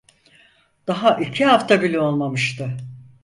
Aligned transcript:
Daha 0.87 1.17
iki 1.19 1.45
hafta 1.45 1.81
bile 1.81 1.99
olmamıştı. 1.99 2.77